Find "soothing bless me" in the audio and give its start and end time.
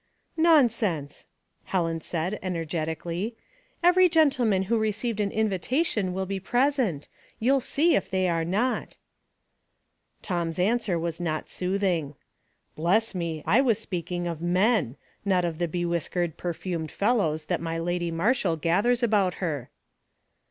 11.51-13.43